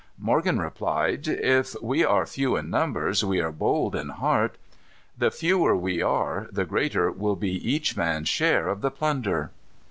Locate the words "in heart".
3.95-4.57